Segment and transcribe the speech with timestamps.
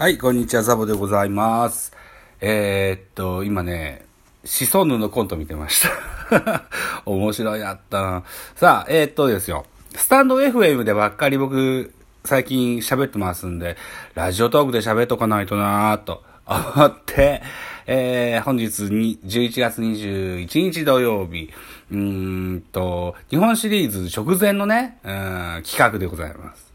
[0.00, 1.92] はい、こんにちは、ザボでございます。
[2.40, 4.06] えー、っと、今ね、
[4.46, 5.86] シソンヌのコント見てまし
[6.30, 6.64] た。
[7.04, 8.22] 面白いやったな。
[8.56, 9.66] さあ、えー、っとですよ。
[9.94, 11.92] スタンド FM でばっかり僕、
[12.24, 13.76] 最近喋ってますんで、
[14.14, 17.42] ラジオトークで喋っとかないとなーと思って、
[17.86, 21.50] えー、本日に11月21日土曜日、
[21.92, 21.98] うー
[22.54, 26.69] んと、日本シリーズ直前のね、うん企画でございます。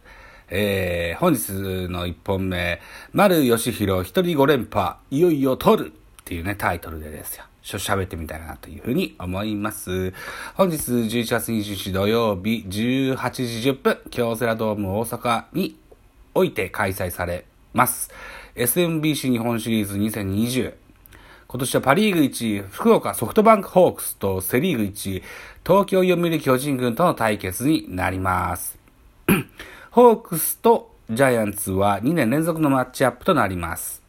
[0.50, 1.52] えー、本日
[1.89, 2.82] の1本目、
[3.14, 5.92] 丸義弘一人5連覇、いよいよ取るっ
[6.24, 7.43] ていうね、タイトルでですよ。
[7.61, 10.14] しょっと喋ってみたいなというふうに思います。
[10.54, 13.18] 本日11月21日土曜日18
[13.61, 15.75] 時10分、京セラドーム大阪に
[16.36, 18.11] おいて開催されます。
[18.55, 20.75] SMBC 日本シリーズ2020。
[21.47, 25.24] 今年はパリーグ1位、福岡ソフトバンクホークスとセリーグ1位、
[25.66, 28.77] 東京読売巨人軍との対決になります。
[29.95, 34.03] ホークスとジャイアンツは2年連続のマッチアップとなります。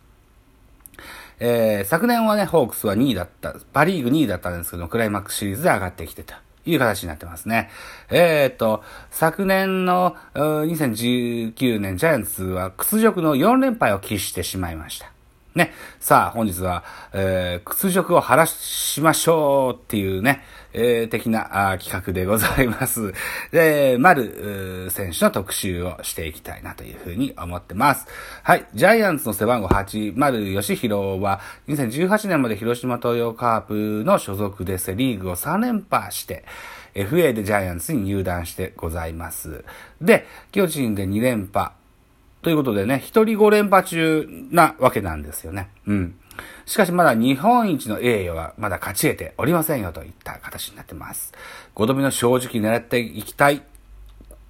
[1.38, 6.34] えー、昨年はね、ホークスは2位だった、パリーグ2位だったんですけど、クライマックスシリーズで上がってきてと
[6.64, 7.70] いう形になってますね。
[8.10, 15.12] えーと、昨年の2019年、ジャイアンツは屈辱の4連敗を喫してしまいました。
[15.56, 15.72] ね。
[15.98, 23.14] さあ、本日は、えー、屈辱を晴らしましょうっていうね、えー、的なあ企画でございます。
[23.50, 28.06] で、丸選手の特集をしていきたいなというふうに思ってます。
[28.42, 28.66] はい。
[28.74, 36.44] ジャイアンツの背番号8、丸義弘は、2018年まで広島東洋カープの所属でセリーグを3連覇して、
[36.94, 39.64] FA でジャイアンツに入団してございます。
[40.00, 41.72] で、巨人で2連覇、
[42.42, 45.68] ということでね、一人5連覇中なわけなんですよね。
[45.86, 46.18] うん。
[46.64, 51.32] しかしまだ日本一の栄誉はまだ勝ち得ておりませんよといった形になってます。
[51.74, 53.62] 5度目の正直狙っていきたい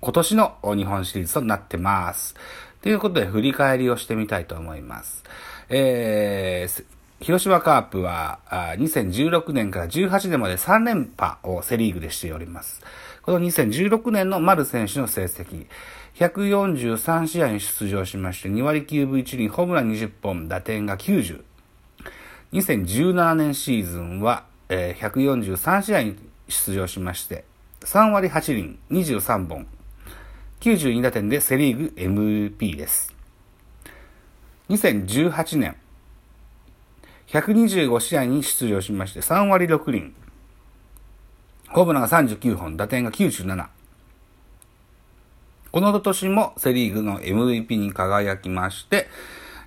[0.00, 2.34] 今年の日本シリーズとなってます。
[2.82, 5.24] ということで振り返りをしてみたいと思います。
[5.68, 6.84] えー、
[7.20, 8.38] 広島カープは
[8.78, 12.82] 2016年から18年まで3連覇をセリーグでしております。
[13.22, 15.66] この2016年の丸選手の成績、
[16.16, 21.42] 143試合に出場しまして、2割9分1厘、ホームラン20本、打点が90。
[22.54, 26.16] 2017年シーズンは、えー143試合に
[26.48, 27.44] 出場しまして、
[27.80, 29.66] 3割8厘、23本、
[30.60, 33.14] 92打点でセリーグ MVP です。
[34.70, 35.76] 2018年、
[37.26, 40.14] 125試合に出場しまして、3割6厘、
[41.68, 43.75] ホームランが39本、打点が97。
[45.76, 49.08] この年もセリーグの MVP に輝きまして、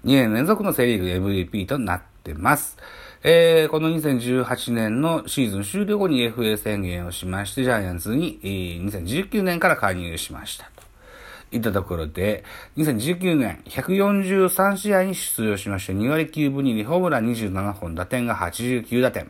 [0.06, 2.78] 2年連続のセリーグ MVP となってます。
[3.22, 10.82] えー、この2018年のシーズン終了後に FA 宣言をしまして、ジャイアンツに、えー2019年から加入しましたと。
[11.52, 12.44] いったところで、
[12.78, 19.30] 2019年143試合に出場しまして、2割9分2厘、ホームラン27本、打点が89打点。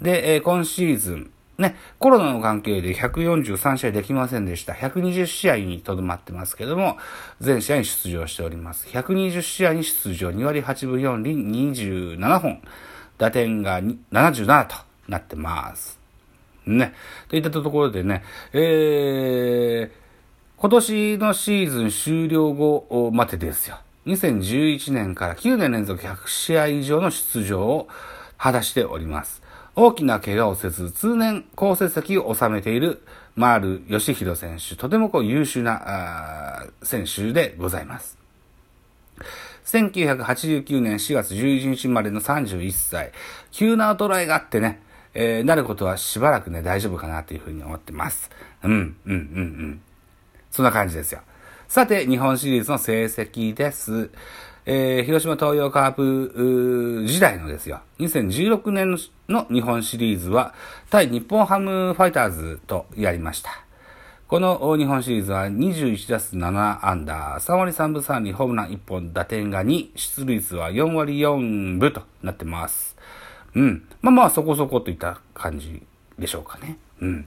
[0.00, 4.72] で、えー今シーズン、ね、コロナの関係で143試合できませんでした。
[4.72, 6.96] 120試合にとどまってますけども、
[7.40, 8.88] 全試合に出場しております。
[8.88, 12.60] 120試合に出場、2割8分4厘、27本、
[13.18, 14.74] 打点が77と
[15.08, 15.98] なってます。
[16.66, 16.92] ね。
[17.28, 19.90] といったところでね、えー、
[20.56, 23.78] 今年のシーズン終了後までですよ。
[24.06, 27.88] 2011年から9年連続100試合以上の出場を
[28.36, 29.43] 果たしております。
[29.76, 33.02] 大きな怪我をせず、通年好成績を収めている
[33.34, 38.16] 丸義弘選手、とてもこう優秀な選手でございます。
[39.66, 43.12] 1989年4月11日生までの31歳、
[43.50, 44.80] 急なトライがあってね、
[45.14, 48.30] えーなることはしばらくね、大丈夫かなというふうに思ってます。
[48.62, 49.80] うん、うん、うん、うん。
[50.50, 51.20] そんな感じですよ。
[51.66, 54.10] さて、日本シリーズの成績です。
[54.66, 57.80] えー、広島東洋カープー時代のですよ。
[57.98, 58.96] 2016年
[59.28, 60.54] の日本シリーズは、
[60.88, 63.64] 対日本ハムファイターズとやりました。
[64.26, 72.96] この日本シリーズは21打数7アンダー、3割3分3厘、ホームラン1本、打点が2、出塁率は4割4分となってます。
[73.54, 73.86] うん。
[74.00, 75.82] まあまあ、そこそこといった感じ
[76.18, 76.78] でしょうかね。
[77.02, 77.26] うん。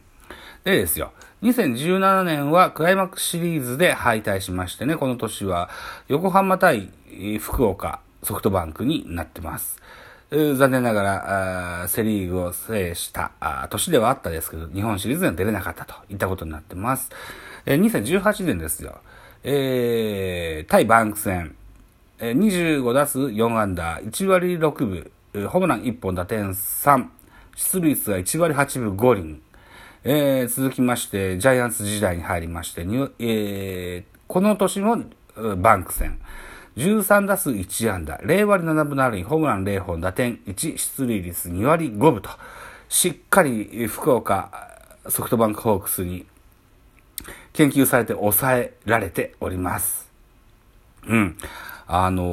[0.63, 1.11] でですよ、
[1.43, 5.69] 2017年はクライマックスシリーズで敗退しましてね、この年は
[6.07, 6.89] 横浜対
[7.39, 9.79] 福岡ソフトバンクになってます。
[10.31, 13.31] 残念ながら、セリーグを制した
[13.69, 17.11] 年ではあったですけど、日本シリーズには出れなかったといったことになってます。
[17.67, 18.99] 2018年ですよ、
[19.43, 21.55] えー対バンク戦、
[22.19, 25.11] 25打数4アンダー、1割6分、
[25.47, 27.05] ホームラン1本打点3、
[27.55, 29.41] 出塁率は1割8分5厘、
[30.09, 34.93] えー続きまして、ジャイアンツ時代に入りまして、えーこの年も
[35.35, 36.17] うバンク戦、
[36.77, 42.29] 13打数1安打、0割7分のあるホームラン0本、打点1、出塁率2割5分と、
[42.87, 44.69] しっかり福岡
[45.09, 46.25] ソフトバンクホークスに
[47.51, 50.09] 研究されて抑えられております。
[51.05, 51.37] うん。
[51.85, 52.23] あの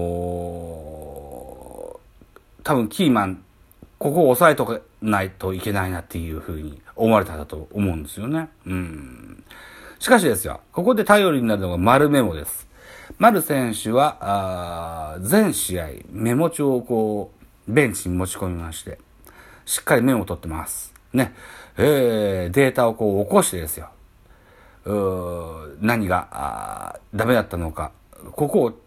[2.61, 3.44] ー、多分キーマン、
[4.05, 8.51] ここを抑えとかないといけないなっていうふうに思われたんだと思うんですよね。
[8.67, 9.43] うん。
[9.99, 12.69] しかしですよ、ここで頼りになるのが丸メモです。
[13.17, 17.33] 丸選手は、あ全試合メモ帳をこ
[17.67, 18.99] う、ベンチに持ち込みまして、
[19.65, 20.93] しっかりメモを取ってます。
[21.15, 21.33] ね。
[21.79, 23.89] えー、データをこう起こしてですよ。
[25.81, 27.91] 何がダメだったのか、
[28.33, 28.79] ここを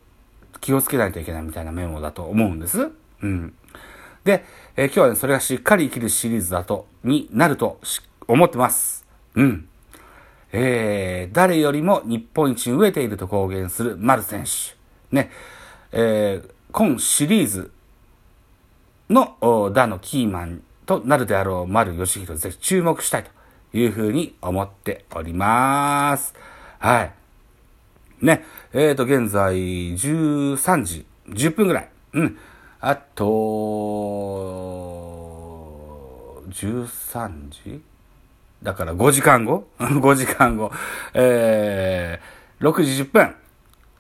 [0.62, 2.92] 気をつけないといけないみたいなメモだと思うんです。
[3.24, 3.56] うん。
[4.28, 4.44] で、
[4.76, 7.80] えー、今日はね、それがしっかり生きるシリーズだと、になると
[8.28, 9.06] 思ってます。
[9.36, 9.70] うん。
[10.52, 14.76] えー、誰よりも日本一に飢えていると公言する丸選手。
[15.16, 15.32] ね。
[15.94, 17.72] えー、今シリーズ
[19.10, 19.38] の、
[19.74, 26.36] 打のキーマンとなるであろう丸義弘、ぜひ注目したいというふうに思っております。
[26.80, 27.14] はい。
[28.20, 28.44] ね。
[28.74, 31.90] えーと、現在13時10分ぐらい。
[32.12, 32.38] うん。
[32.90, 33.26] あと、
[36.48, 37.82] 13時？
[38.64, 40.72] だから5時間後 ?5 時間後。
[41.14, 43.36] えー、6時10分。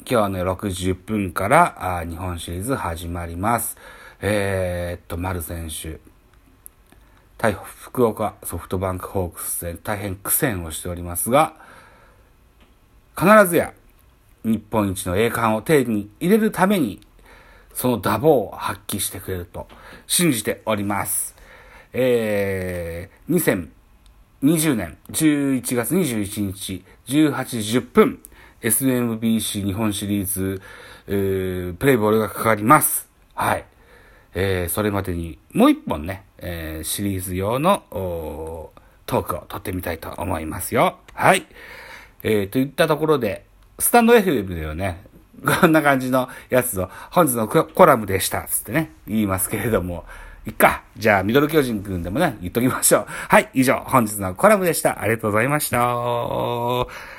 [0.10, 3.75] 今日の6時10分からあ日本シリーズ始まります。
[4.22, 6.00] えー、っと、丸選手。
[7.38, 11.56] 対福岡ソフトバンクホークス戦大変苦戦をしておりますが、
[13.19, 13.74] 必ずや
[14.45, 17.01] 日本一の栄冠を手に入れるために、
[17.77, 19.68] その打棒を発揮してくれると
[20.07, 21.35] 信じております。
[21.94, 23.69] えー、
[24.50, 28.19] 2020年11月21日18時10分、
[28.63, 30.59] SMBC 日本シリーズ、
[31.06, 33.07] えー、プレイボールがかかります。
[33.35, 33.65] はい。
[34.33, 37.83] えー、それまでにもう一本ね、えー、シリーズ用の
[39.06, 40.97] トークを撮ってみたいと思いますよ。
[41.13, 41.45] はい。
[42.23, 43.45] えー、といったところで、
[43.77, 45.06] スタンド FM ではね、
[45.45, 50.06] こんな感じのやつを、本日のコラムでした、つってね、言いますけれども、
[50.45, 50.84] いっか。
[50.98, 53.06] じゃあ、ミドル巨人くんでもね、言っときましょう。
[53.07, 55.01] はい、以上、本日のコラムでした。
[55.01, 57.17] ありがとうございました。